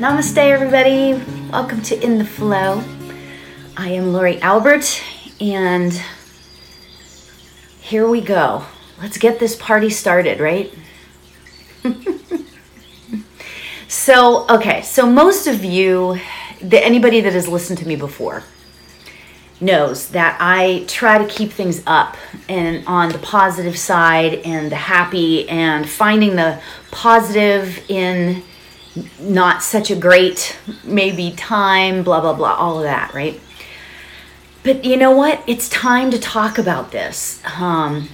Namaste, 0.00 0.38
everybody. 0.38 1.12
Welcome 1.50 1.82
to 1.82 2.02
In 2.02 2.16
the 2.16 2.24
Flow. 2.24 2.82
I 3.76 3.90
am 3.90 4.14
Lori 4.14 4.40
Albert, 4.40 5.02
and 5.38 5.92
here 7.82 8.08
we 8.08 8.22
go. 8.22 8.64
Let's 9.02 9.18
get 9.18 9.38
this 9.38 9.56
party 9.56 9.90
started, 9.90 10.40
right? 10.40 10.72
so, 13.88 14.46
okay, 14.48 14.80
so 14.80 15.04
most 15.04 15.46
of 15.46 15.62
you, 15.62 16.18
the, 16.62 16.82
anybody 16.82 17.20
that 17.20 17.34
has 17.34 17.46
listened 17.46 17.78
to 17.80 17.86
me 17.86 17.96
before, 17.96 18.42
knows 19.60 20.08
that 20.12 20.38
I 20.40 20.86
try 20.88 21.18
to 21.18 21.26
keep 21.26 21.52
things 21.52 21.82
up 21.86 22.16
and 22.48 22.86
on 22.86 23.10
the 23.10 23.18
positive 23.18 23.76
side 23.76 24.36
and 24.46 24.72
the 24.72 24.76
happy 24.76 25.46
and 25.50 25.86
finding 25.86 26.36
the 26.36 26.58
positive 26.90 27.84
in 27.90 28.42
not 29.20 29.62
such 29.62 29.90
a 29.90 29.96
great 29.96 30.58
maybe 30.84 31.32
time, 31.32 32.02
blah, 32.02 32.20
blah, 32.20 32.34
blah, 32.34 32.54
all 32.54 32.78
of 32.78 32.84
that, 32.84 33.14
right? 33.14 33.40
But 34.62 34.84
you 34.84 34.96
know 34.96 35.12
what? 35.12 35.42
It's 35.46 35.68
time 35.68 36.10
to 36.10 36.18
talk 36.18 36.58
about 36.58 36.92
this. 36.92 37.42
Um, 37.58 38.08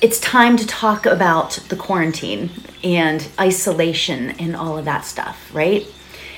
it's 0.00 0.18
time 0.18 0.56
to 0.56 0.66
talk 0.66 1.06
about 1.06 1.60
the 1.68 1.76
quarantine 1.76 2.50
and 2.82 3.28
isolation 3.38 4.30
and 4.30 4.56
all 4.56 4.78
of 4.78 4.84
that 4.84 5.04
stuff, 5.04 5.50
right? 5.54 5.86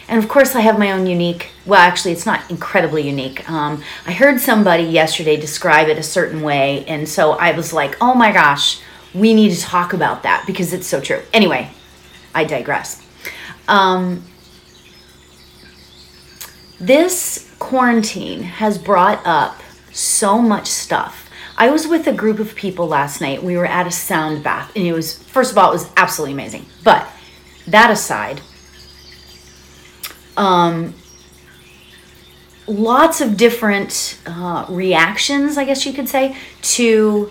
And 0.06 0.22
of 0.22 0.28
course, 0.28 0.54
I 0.54 0.60
have 0.60 0.78
my 0.78 0.92
own 0.92 1.06
unique, 1.06 1.50
well, 1.64 1.80
actually, 1.80 2.12
it's 2.12 2.26
not 2.26 2.50
incredibly 2.50 3.08
unique. 3.08 3.48
Um, 3.48 3.82
I 4.06 4.12
heard 4.12 4.38
somebody 4.38 4.82
yesterday 4.82 5.36
describe 5.36 5.88
it 5.88 5.96
a 5.96 6.02
certain 6.02 6.42
way, 6.42 6.84
and 6.86 7.08
so 7.08 7.32
I 7.32 7.52
was 7.52 7.72
like, 7.72 7.96
oh 8.02 8.14
my 8.14 8.32
gosh, 8.32 8.80
we 9.14 9.32
need 9.32 9.54
to 9.54 9.60
talk 9.60 9.92
about 9.92 10.24
that 10.24 10.44
because 10.46 10.72
it's 10.72 10.86
so 10.86 11.00
true. 11.00 11.22
Anyway, 11.32 11.70
I 12.34 12.44
digress. 12.44 13.00
Um, 13.68 14.24
this 16.80 17.54
quarantine 17.58 18.42
has 18.42 18.76
brought 18.76 19.24
up 19.24 19.62
so 19.92 20.42
much 20.42 20.66
stuff. 20.66 21.30
I 21.56 21.70
was 21.70 21.86
with 21.86 22.06
a 22.08 22.12
group 22.12 22.40
of 22.40 22.56
people 22.56 22.88
last 22.88 23.20
night. 23.20 23.42
We 23.42 23.56
were 23.56 23.66
at 23.66 23.86
a 23.86 23.90
sound 23.90 24.42
bath, 24.42 24.72
and 24.74 24.84
it 24.84 24.92
was, 24.92 25.22
first 25.22 25.52
of 25.52 25.58
all, 25.58 25.70
it 25.70 25.74
was 25.74 25.90
absolutely 25.96 26.32
amazing. 26.32 26.66
But 26.82 27.08
that 27.68 27.90
aside, 27.90 28.40
um, 30.36 30.94
lots 32.66 33.20
of 33.20 33.36
different 33.36 34.18
uh, 34.26 34.66
reactions, 34.68 35.56
I 35.56 35.64
guess 35.64 35.86
you 35.86 35.92
could 35.92 36.08
say, 36.08 36.36
to 36.62 37.30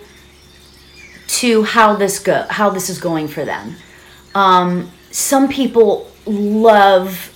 to 1.33 1.63
how 1.63 1.95
this 1.95 2.19
go 2.19 2.45
how 2.49 2.69
this 2.69 2.89
is 2.89 2.99
going 2.99 3.27
for 3.27 3.43
them. 3.43 3.75
Um, 4.35 4.91
some 5.11 5.47
people 5.49 6.11
love 6.25 7.31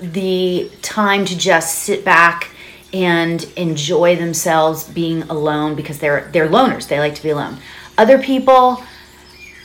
the 0.00 0.70
time 0.82 1.24
to 1.24 1.38
just 1.38 1.80
sit 1.80 2.04
back 2.04 2.50
and 2.92 3.44
enjoy 3.56 4.16
themselves 4.16 4.84
being 4.84 5.22
alone 5.24 5.76
because 5.76 5.98
they're 6.00 6.28
they're 6.32 6.48
loners. 6.48 6.88
They 6.88 6.98
like 6.98 7.14
to 7.14 7.22
be 7.22 7.30
alone. 7.30 7.58
Other 7.96 8.18
people 8.18 8.82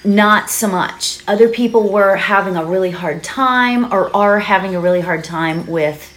not 0.04 0.50
so 0.50 0.68
much. 0.68 1.23
Other 1.28 1.50
people 1.50 1.92
were 1.92 2.16
having 2.16 2.56
a 2.56 2.66
really 2.66 2.92
hard 2.92 3.23
time 3.23 3.92
or 3.92 4.16
are 4.16 4.40
having 4.40 4.76
a 4.76 4.80
really 4.80 5.02
hard 5.02 5.23
time 5.23 5.68
with 5.68 6.12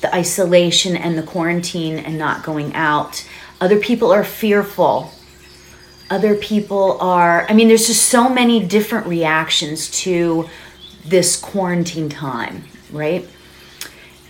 the 0.00 0.14
isolation 0.14 0.96
and 0.96 1.16
the 1.16 1.22
quarantine 1.22 1.98
and 1.98 2.18
not 2.18 2.42
going 2.42 2.74
out. 2.74 3.26
Other 3.60 3.78
people 3.78 4.12
are 4.12 4.24
fearful 4.24 5.12
other 6.12 6.34
people 6.36 6.98
are 7.00 7.46
i 7.48 7.52
mean 7.52 7.68
there's 7.68 7.86
just 7.86 8.08
so 8.08 8.28
many 8.28 8.64
different 8.64 9.06
reactions 9.06 9.90
to 9.90 10.48
this 11.04 11.36
quarantine 11.36 12.08
time 12.08 12.64
right? 12.92 13.28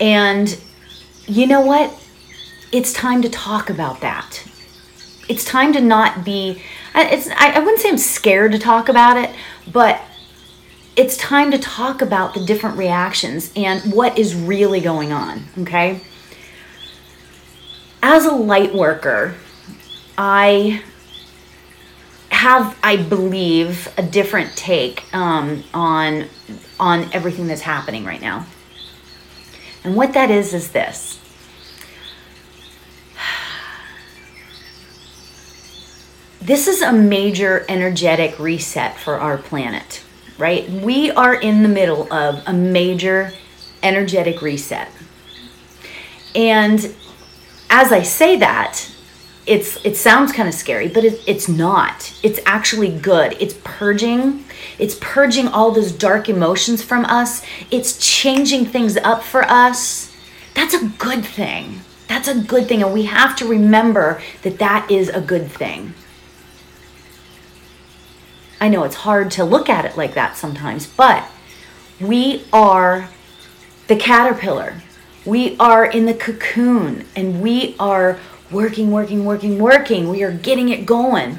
And 0.01 0.59
you 1.27 1.47
know 1.47 1.61
what? 1.61 1.93
It's 2.73 2.93
time 2.93 3.21
to 3.23 3.29
talk 3.29 3.69
about 3.69 4.01
that. 4.01 4.49
It's 5.29 5.45
time 5.45 5.73
to 5.75 5.81
not 5.81 6.25
be 6.25 6.63
it's 6.95 7.29
I, 7.29 7.53
I 7.53 7.59
wouldn't 7.61 7.79
say 7.79 7.89
i'm 7.89 7.97
scared 7.97 8.53
to 8.53 8.59
talk 8.59 8.91
about 8.91 9.17
it 9.17 9.35
but 9.73 9.99
it's 10.95 11.17
time 11.17 11.51
to 11.53 11.59
talk 11.59 12.03
about 12.03 12.35
the 12.35 12.45
different 12.45 12.77
reactions 12.77 13.51
and 13.57 13.95
what 13.95 14.19
is 14.19 14.35
really 14.35 14.81
going 14.81 15.11
on 15.11 15.45
okay? 15.61 16.03
As 18.03 18.27
a 18.27 18.33
light 18.33 18.75
worker 18.75 19.37
i 20.19 20.83
have, 22.43 22.77
I 22.83 22.97
believe, 22.97 23.89
a 23.97 24.03
different 24.03 24.57
take 24.57 25.05
um, 25.15 25.63
on 25.73 26.27
on 26.81 27.09
everything 27.13 27.47
that's 27.47 27.61
happening 27.61 28.05
right 28.05 28.21
now. 28.21 28.47
And 29.85 29.95
what 29.95 30.13
that 30.15 30.29
is 30.29 30.53
is 30.53 30.73
this. 30.73 31.21
This 36.41 36.67
is 36.67 36.83
a 36.83 36.93
major 36.93 37.65
energetic 37.69 38.37
reset 38.41 38.99
for 38.99 39.21
our 39.21 39.39
planet, 39.39 40.03
right? 40.37 40.69
We 40.69 41.13
are 41.13 41.37
in 41.37 41.63
the 41.63 41.69
middle 41.69 42.13
of 42.13 42.43
a 42.49 42.53
major 42.53 43.33
energetic 43.81 44.43
reset. 44.43 44.89
And 46.35 46.93
as 47.71 47.93
I 47.93 48.03
say 48.03 48.37
that, 48.39 48.92
it's 49.47 49.85
it 49.85 49.97
sounds 49.97 50.33
kind 50.33 50.49
of 50.49 50.55
scary 50.55 50.89
but 50.89 51.05
it, 51.05 51.21
it's 51.27 51.49
not. 51.49 52.15
It's 52.23 52.39
actually 52.47 52.97
good. 52.97 53.37
It's 53.41 53.55
purging 53.65 54.45
it's 54.79 54.97
purging 55.01 55.49
all 55.49 55.71
those 55.73 55.93
dark 55.93 56.29
emotions 56.29 56.83
from 56.83 57.05
us. 57.07 57.45
It's 57.71 57.99
changing 57.99 58.67
things 58.67 58.97
up 58.99 59.23
for 59.23 59.43
us. 59.45 60.15
That's 60.55 60.75
a 60.75 60.87
good 60.99 61.25
thing. 61.25 61.81
That's 62.09 62.29
a 62.29 62.39
good 62.39 62.69
thing 62.69 62.83
and 62.83 62.93
we 62.93 63.05
have 63.05 63.37
to 63.37 63.47
remember 63.47 64.23
that 64.43 64.59
that 64.59 64.91
is 64.91 65.09
a 65.09 65.21
good 65.21 65.51
thing. 65.51 65.95
I 68.61 68.69
know 68.69 68.85
it's 68.85 68.95
hard 68.97 69.33
to 69.33 69.45
look 69.45 69.69
at 69.69 69.85
it 69.85 69.97
like 69.97 70.15
that 70.15 70.37
sometimes 70.37 70.87
but 70.87 71.29
we 72.01 72.45
are 72.53 73.09
the 73.89 73.97
caterpillar. 73.97 74.81
We 75.25 75.57
are 75.59 75.85
in 75.85 76.07
the 76.07 76.15
cocoon 76.15 77.07
and 77.15 77.43
we 77.43 77.77
are 77.79 78.19
working, 78.53 78.91
working, 78.91 79.25
working, 79.25 79.59
working. 79.59 80.09
We 80.09 80.23
are 80.23 80.33
getting 80.33 80.69
it 80.69 80.87
going. 80.87 81.39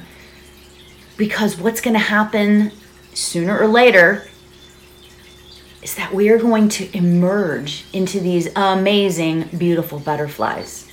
Because 1.16 1.57
what's 1.57 1.81
going 1.81 1.94
to 1.94 2.00
happen 2.00 2.72
sooner 3.13 3.57
or 3.57 3.68
later 3.68 4.28
is 5.81 5.96
that 5.96 6.13
we 6.13 6.29
are 6.29 6.38
going 6.38 6.69
to 6.69 6.97
emerge 6.97 7.85
into 7.94 8.19
these 8.19 8.47
amazing, 8.56 9.50
beautiful 9.57 10.00
butterflies. 10.00 10.88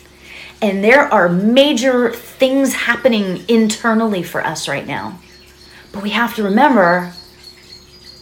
And 0.61 0.85
there 0.85 1.13
are 1.13 1.29
major 1.29 2.11
things 2.11 2.75
happening 2.75 3.45
internally 3.49 4.23
for 4.23 4.45
us 4.45 4.69
right 4.69 4.87
now. 4.87 5.19
But 5.93 6.03
we 6.03 6.11
have 6.11 6.35
to 6.37 6.43
remember 6.43 7.13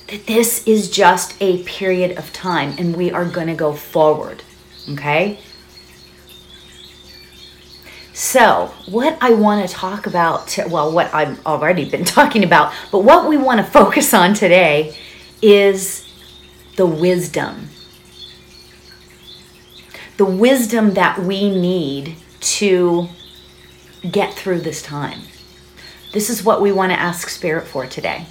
that 0.07 0.27
this 0.27 0.67
is 0.67 0.91
just 0.91 1.35
a 1.41 1.63
period 1.65 2.17
of 2.17 2.33
time 2.33 2.75
and 2.79 2.97
we 2.97 3.11
are 3.11 3.25
going 3.25 3.49
to 3.49 3.55
go 3.55 3.73
forward. 3.73 4.43
Okay? 4.91 5.39
So, 8.19 8.75
what 8.87 9.17
I 9.21 9.31
want 9.35 9.65
to 9.65 9.73
talk 9.73 10.09
about, 10.09 10.59
well, 10.67 10.91
what 10.91 11.15
I've 11.15 11.47
already 11.47 11.89
been 11.89 12.05
talking 12.19 12.43
about, 12.43 12.73
but 12.91 13.05
what 13.05 13.29
we 13.29 13.37
want 13.37 13.65
to 13.65 13.73
focus 13.73 14.13
on 14.13 14.35
today 14.35 14.99
is 15.41 16.05
the 16.75 16.85
wisdom. 16.85 17.69
The 20.17 20.25
wisdom 20.25 20.95
that 20.95 21.21
we 21.21 21.49
need 21.49 22.17
to 22.41 23.09
get 24.11 24.35
through 24.35 24.63
this 24.63 24.83
time. 24.83 25.21
This 26.13 26.29
is 26.29 26.43
what 26.43 26.61
we 26.61 26.73
want 26.73 26.91
to 26.91 26.99
ask 26.99 27.29
Spirit 27.29 27.69
for 27.69 27.87
today. 27.87 28.27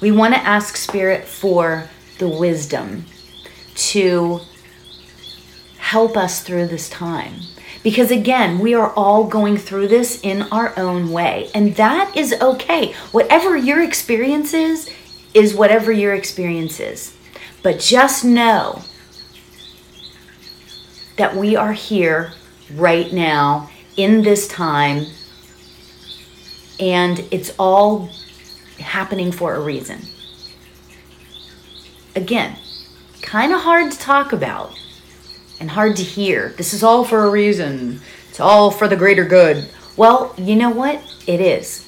We 0.00 0.10
want 0.10 0.34
to 0.34 0.40
ask 0.40 0.76
Spirit 0.76 1.28
for 1.28 1.88
the 2.18 2.28
wisdom 2.28 3.04
to 3.76 4.40
help 5.78 6.16
us 6.16 6.42
through 6.42 6.66
this 6.66 6.88
time 6.88 7.34
because 7.82 8.10
again, 8.10 8.58
we 8.58 8.74
are 8.74 8.92
all 8.92 9.24
going 9.24 9.56
through 9.56 9.88
this 9.88 10.20
in 10.22 10.42
our 10.52 10.78
own 10.78 11.10
way. 11.10 11.50
And 11.54 11.76
that 11.76 12.14
is 12.16 12.34
okay. 12.40 12.92
Whatever 13.12 13.56
your 13.56 13.82
experience 13.82 14.52
is, 14.52 14.90
is 15.32 15.54
whatever 15.54 15.90
your 15.90 16.14
experience 16.14 16.78
is. 16.80 17.16
But 17.62 17.80
just 17.80 18.24
know 18.24 18.82
that 21.16 21.36
we 21.36 21.56
are 21.56 21.72
here 21.72 22.32
right 22.74 23.12
now 23.12 23.70
in 23.96 24.22
this 24.22 24.48
time 24.48 25.06
and 26.78 27.26
it's 27.30 27.54
all 27.58 28.08
happening 28.78 29.30
for 29.30 29.54
a 29.54 29.60
reason. 29.60 30.00
Again, 32.16 32.56
kind 33.20 33.52
of 33.52 33.60
hard 33.60 33.92
to 33.92 33.98
talk 33.98 34.32
about 34.32 34.74
and 35.60 35.70
hard 35.70 35.96
to 35.96 36.02
hear. 36.02 36.54
This 36.56 36.74
is 36.74 36.82
all 36.82 37.04
for 37.04 37.24
a 37.24 37.30
reason. 37.30 38.00
It's 38.30 38.40
all 38.40 38.70
for 38.70 38.88
the 38.88 38.96
greater 38.96 39.24
good. 39.24 39.68
Well, 39.96 40.34
you 40.36 40.56
know 40.56 40.70
what? 40.70 41.00
It 41.26 41.40
is. 41.40 41.86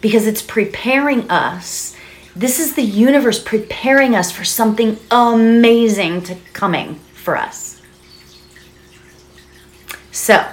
because 0.00 0.26
it's 0.26 0.42
preparing 0.42 1.30
us. 1.30 1.96
This 2.34 2.58
is 2.58 2.74
the 2.74 2.82
universe 2.82 3.42
preparing 3.42 4.14
us 4.14 4.30
for 4.30 4.44
something 4.44 4.98
amazing 5.10 6.22
to 6.22 6.36
coming 6.52 6.96
for 7.14 7.36
us. 7.36 7.80
So, 10.12 10.46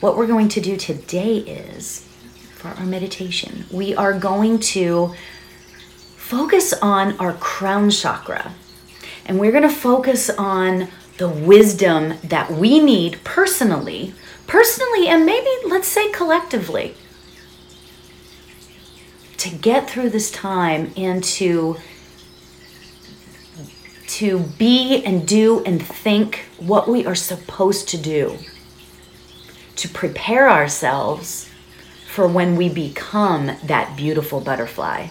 what 0.00 0.16
we're 0.16 0.26
going 0.26 0.48
to 0.48 0.60
do 0.60 0.76
today 0.76 1.38
is 1.38 2.06
for 2.54 2.68
our 2.68 2.84
meditation, 2.84 3.64
we 3.70 3.94
are 3.94 4.18
going 4.18 4.58
to 4.58 5.14
focus 6.16 6.72
on 6.74 7.16
our 7.18 7.32
crown 7.34 7.90
chakra. 7.90 8.52
And 9.26 9.40
we're 9.40 9.50
going 9.50 9.64
to 9.64 9.68
focus 9.68 10.30
on 10.30 10.88
the 11.18 11.28
wisdom 11.28 12.14
that 12.22 12.50
we 12.50 12.78
need 12.78 13.22
personally, 13.24 14.14
personally, 14.46 15.08
and 15.08 15.26
maybe 15.26 15.50
let's 15.66 15.88
say 15.88 16.10
collectively 16.12 16.94
to 19.38 19.50
get 19.50 19.90
through 19.90 20.10
this 20.10 20.30
time 20.30 20.92
and 20.96 21.22
to 21.22 21.76
to 24.06 24.38
be 24.56 25.02
and 25.04 25.26
do 25.26 25.62
and 25.64 25.84
think 25.84 26.46
what 26.58 26.88
we 26.88 27.04
are 27.04 27.14
supposed 27.14 27.88
to 27.88 27.98
do 27.98 28.38
to 29.74 29.88
prepare 29.88 30.48
ourselves 30.48 31.50
for 32.08 32.26
when 32.26 32.56
we 32.56 32.68
become 32.68 33.50
that 33.64 33.94
beautiful 33.96 34.40
butterfly. 34.40 35.08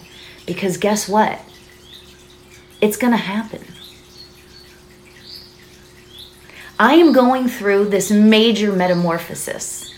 Because 0.47 0.77
guess 0.77 1.07
what? 1.07 1.39
It's 2.81 2.97
going 2.97 3.11
to 3.11 3.17
happen 3.17 3.74
I 6.77 6.95
am 6.95 7.13
going 7.13 7.47
through 7.47 7.85
this 7.85 8.11
major 8.11 8.71
metamorphosis. 8.71 9.93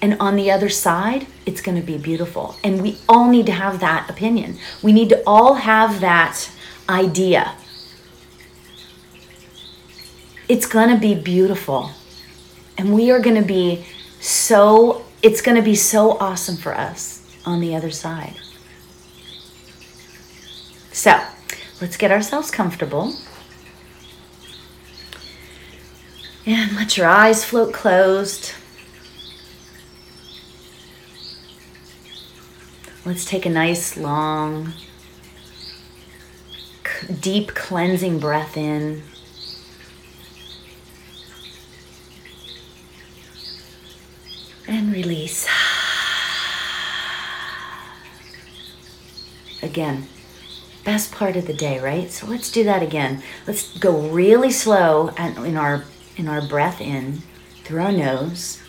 And 0.00 0.16
on 0.18 0.34
the 0.34 0.50
other 0.50 0.68
side, 0.68 1.28
it's 1.46 1.60
going 1.60 1.80
to 1.80 1.86
be 1.86 1.96
beautiful. 1.96 2.56
And 2.64 2.82
we 2.82 2.98
all 3.08 3.28
need 3.28 3.46
to 3.46 3.52
have 3.52 3.78
that 3.80 4.10
opinion. 4.10 4.58
We 4.82 4.92
need 4.92 5.08
to 5.10 5.22
all 5.24 5.54
have 5.54 6.00
that 6.00 6.50
idea. 6.88 7.54
It's 10.48 10.66
going 10.66 10.88
to 10.88 10.98
be 10.98 11.14
beautiful. 11.14 11.92
And 12.76 12.92
we 12.92 13.12
are 13.12 13.20
going 13.20 13.36
to 13.36 13.46
be 13.46 13.84
so, 14.18 15.04
it's 15.22 15.40
going 15.40 15.56
to 15.56 15.62
be 15.62 15.76
so 15.76 16.18
awesome 16.18 16.56
for 16.56 16.74
us 16.74 17.24
on 17.46 17.60
the 17.60 17.76
other 17.76 17.90
side. 17.90 18.34
So 20.90 21.20
let's 21.80 21.96
get 21.96 22.10
ourselves 22.10 22.50
comfortable. 22.50 23.14
And 26.44 26.74
let 26.74 26.96
your 26.96 27.06
eyes 27.06 27.44
float 27.44 27.72
closed. 27.72 28.52
Let's 33.04 33.24
take 33.24 33.46
a 33.46 33.50
nice, 33.50 33.96
long, 33.96 34.72
deep 37.20 37.54
cleansing 37.54 38.18
breath 38.18 38.56
in. 38.56 39.02
And 44.66 44.92
release. 44.92 45.48
Again, 49.62 50.08
best 50.84 51.12
part 51.12 51.36
of 51.36 51.46
the 51.46 51.54
day, 51.54 51.78
right? 51.78 52.10
So 52.10 52.26
let's 52.26 52.50
do 52.50 52.64
that 52.64 52.82
again. 52.82 53.22
Let's 53.46 53.78
go 53.78 54.08
really 54.08 54.50
slow 54.50 55.10
and 55.16 55.38
in 55.46 55.56
our 55.56 55.84
in 56.16 56.28
our 56.28 56.42
breath 56.42 56.80
in 56.80 57.22
through 57.64 57.82
our 57.82 57.92
nose. 57.92 58.62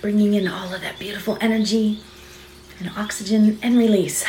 Bringing 0.00 0.34
in 0.34 0.46
all 0.46 0.72
of 0.72 0.80
that 0.82 0.98
beautiful 0.98 1.36
energy 1.40 2.00
and 2.78 2.90
oxygen 2.96 3.58
and 3.62 3.76
release. 3.76 4.24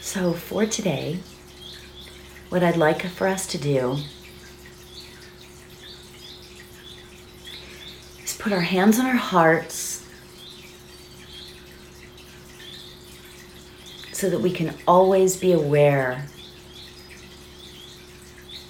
So, 0.00 0.32
for 0.32 0.64
today, 0.64 1.18
what 2.48 2.64
I'd 2.64 2.76
like 2.76 3.02
for 3.06 3.26
us 3.28 3.46
to 3.48 3.58
do 3.58 3.98
put 8.48 8.54
our 8.54 8.62
hands 8.62 8.98
on 8.98 9.04
our 9.04 9.12
hearts 9.12 10.06
so 14.10 14.30
that 14.30 14.40
we 14.40 14.50
can 14.50 14.74
always 14.86 15.36
be 15.36 15.52
aware 15.52 16.24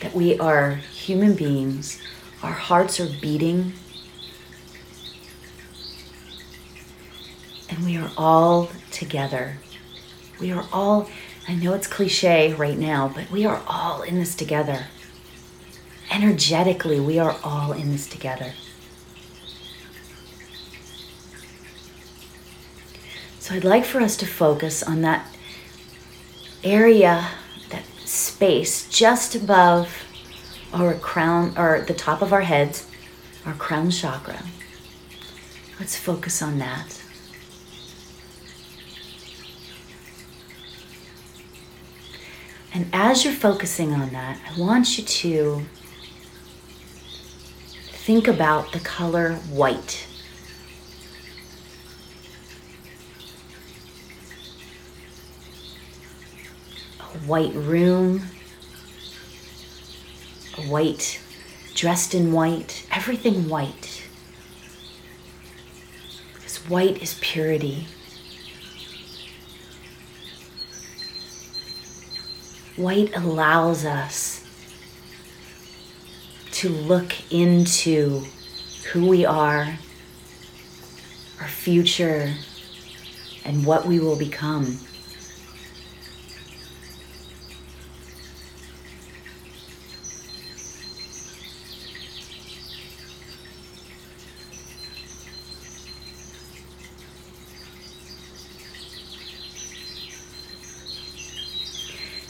that 0.01 0.13
we 0.15 0.37
are 0.41 0.75
human 0.75 1.33
beings, 1.33 2.03
our 2.43 2.51
hearts 2.51 2.99
are 2.99 3.09
beating, 3.21 3.73
and 7.71 7.85
we 7.85 7.97
are 7.97 8.11
all 8.17 8.69
together. 8.91 9.59
We 10.41 10.51
are 10.51 10.67
all, 10.73 11.09
I 11.47 11.55
know 11.55 11.75
it's 11.75 11.87
cliche 11.87 12.53
right 12.53 12.77
now, 12.77 13.13
but 13.15 13.31
we 13.31 13.47
are 13.47 13.63
all 13.69 14.03
in 14.03 14.17
this 14.19 14.35
together. 14.35 14.87
Energetically, 16.11 16.99
we 16.99 17.21
are 17.21 17.37
all 17.45 17.71
in 17.71 17.93
this 17.93 18.09
together. 18.09 18.55
So 23.49 23.55
I'd 23.55 23.65
like 23.65 23.87
for 23.87 24.03
us 24.03 24.15
to 24.19 24.27
focus 24.27 24.83
on 24.83 25.01
that 25.01 25.27
area, 26.63 27.31
that 27.71 27.87
space 28.05 28.87
just 28.91 29.35
above 29.35 30.05
our 30.75 30.93
crown 30.93 31.57
or 31.57 31.81
the 31.81 31.95
top 31.95 32.21
of 32.21 32.35
our 32.35 32.43
heads, 32.43 32.87
our 33.47 33.55
crown 33.55 33.91
chakra. 33.91 34.43
Let's 35.81 35.97
focus 35.97 36.43
on 36.43 36.59
that. 36.59 37.03
And 42.75 42.91
as 42.93 43.25
you're 43.25 43.33
focusing 43.33 43.95
on 43.95 44.11
that, 44.11 44.39
I 44.47 44.61
want 44.61 44.99
you 44.99 45.05
to 45.05 45.65
think 47.93 48.29
about 48.29 48.73
the 48.73 48.81
color 48.81 49.37
white. 49.37 50.08
White 57.29 57.55
room, 57.55 58.23
white, 60.67 61.21
dressed 61.75 62.15
in 62.15 62.33
white, 62.33 62.87
everything 62.91 63.49
white. 63.49 64.03
Because 66.35 66.59
white 66.69 67.03
is 67.03 67.19
purity. 67.21 67.87
White 72.77 73.15
allows 73.15 73.85
us 73.85 74.45
to 76.53 76.69
look 76.69 77.13
into 77.31 78.25
who 78.93 79.07
we 79.07 79.25
are, 79.25 79.79
our 81.41 81.49
future, 81.49 82.35
and 83.45 83.67
what 83.67 83.87
we 83.87 84.01
will 84.01 84.17
become. 84.17 84.79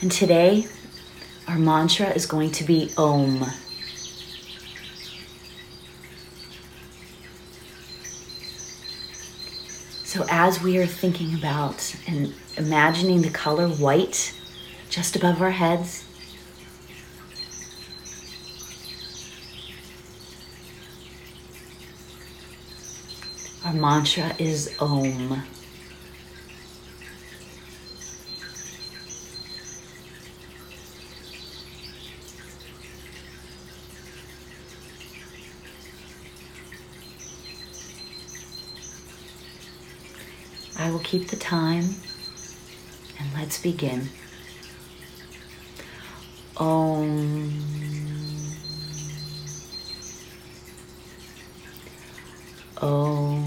And 0.01 0.13
today, 0.13 0.69
our 1.49 1.59
mantra 1.59 2.11
is 2.11 2.25
going 2.25 2.53
to 2.53 2.65
be 2.65 2.93
Om. 2.97 3.45
So, 10.05 10.25
as 10.31 10.63
we 10.63 10.79
are 10.79 10.87
thinking 10.87 11.35
about 11.35 11.97
and 12.07 12.33
imagining 12.57 13.23
the 13.23 13.31
color 13.31 13.67
white 13.67 14.41
just 14.89 15.17
above 15.17 15.43
our 15.43 15.51
heads, 15.51 16.05
our 23.65 23.73
mantra 23.73 24.33
is 24.39 24.77
Om. 24.79 25.43
I 40.89 40.91
will 40.91 41.01
keep 41.01 41.29
the 41.29 41.37
time 41.37 41.85
and 43.21 43.29
let's 43.35 43.61
begin. 43.61 44.09
Om. 46.57 47.53
Om. 52.81 53.38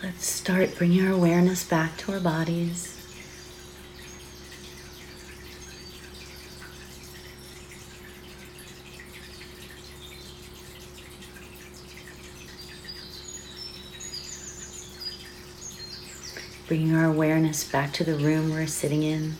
Let's 0.00 0.26
start 0.26 0.76
bringing 0.78 1.04
our 1.04 1.12
awareness 1.12 1.64
back 1.64 1.96
to 1.98 2.12
our 2.12 2.20
bodies. 2.20 2.94
Bringing 16.68 16.94
our 16.94 17.06
awareness 17.06 17.68
back 17.68 17.92
to 17.94 18.04
the 18.04 18.14
room 18.14 18.50
we're 18.50 18.68
sitting 18.68 19.02
in. 19.02 19.34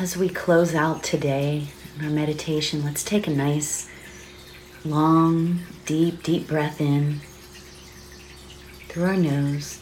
As 0.00 0.16
we 0.16 0.28
close 0.28 0.76
out 0.76 1.02
today 1.02 1.66
in 1.98 2.04
our 2.04 2.10
meditation, 2.12 2.84
let's 2.84 3.02
take 3.02 3.26
a 3.26 3.30
nice, 3.30 3.90
long, 4.84 5.58
deep, 5.86 6.22
deep 6.22 6.46
breath 6.46 6.80
in 6.80 7.20
through 8.86 9.06
our 9.06 9.16
nose 9.16 9.80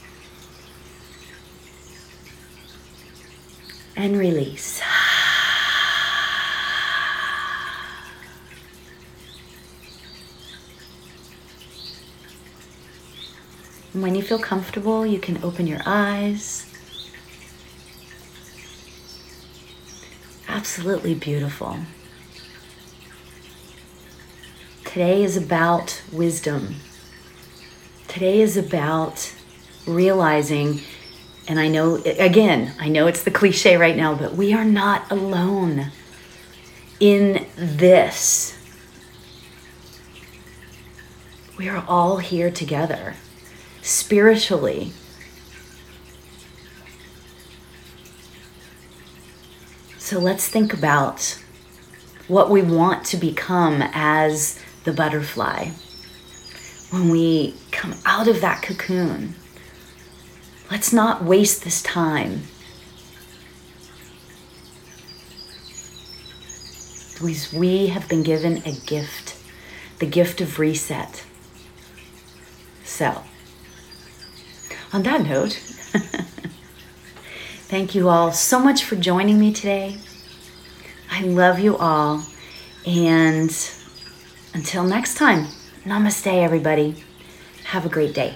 and 3.95 4.17
release. 4.17 4.81
When 13.93 14.15
you 14.15 14.23
feel 14.23 14.39
comfortable, 14.39 15.05
you 15.05 15.19
can 15.19 15.45
open 15.45 15.67
your 15.67 15.83
eyes. 15.85 16.73
Absolutely 20.67 21.15
beautiful. 21.15 21.79
Today 24.85 25.23
is 25.23 25.37
about 25.37 26.03
wisdom. 26.13 26.75
Today 28.09 28.41
is 28.41 28.57
about 28.57 29.33
realizing, 29.87 30.81
and 31.47 31.61
I 31.61 31.69
know, 31.69 32.03
again, 32.05 32.75
I 32.81 32.89
know 32.89 33.07
it's 33.07 33.23
the 33.23 33.31
cliche 33.31 33.77
right 33.77 33.97
now, 33.97 34.17
but 34.17 34.35
we 34.35 34.53
are 34.55 34.65
not 34.65 35.09
alone 35.09 35.93
in 36.99 37.47
this. 37.55 38.59
We 41.57 41.69
are 41.69 41.85
all 41.87 42.17
here 42.17 42.51
together 42.51 43.15
spiritually. 43.83 44.91
So 50.07 50.21
let's 50.21 50.47
think 50.47 50.73
about 50.73 51.37
what 52.29 52.49
we 52.49 52.63
want 52.63 53.05
to 53.07 53.17
become 53.17 53.83
as 53.93 54.57
the 54.85 54.93
butterfly 54.93 55.71
when 56.91 57.09
we 57.09 57.57
come 57.73 57.93
out 58.05 58.29
of 58.29 58.41
that 58.41 58.63
cocoon. 58.63 59.35
Let's 60.71 60.93
not 60.93 61.25
waste 61.25 61.65
this 61.65 61.83
time. 61.83 62.43
We 67.53 67.89
have 67.89 68.09
been 68.09 68.23
given 68.23 68.59
a 68.59 68.71
gift, 68.87 69.35
the 69.99 70.07
gift 70.07 70.41
of 70.41 70.61
reset. 70.61 71.25
So, 72.85 73.25
on 74.93 75.03
that 75.03 75.23
note, 75.23 75.61
thank 77.77 77.95
you 77.95 78.09
all 78.09 78.33
so 78.33 78.59
much 78.59 78.85
for 78.85 78.97
joining 78.97 79.39
me 79.39 79.53
today. 79.53 79.99
I 81.11 81.21
love 81.25 81.59
you 81.59 81.77
all. 81.77 82.25
And 82.87 83.51
until 84.55 84.83
next 84.83 85.19
time, 85.19 85.49
namaste, 85.85 86.43
everybody. 86.43 87.05
Have 87.65 87.85
a 87.85 87.91
great 87.91 88.15
day. 88.15 88.35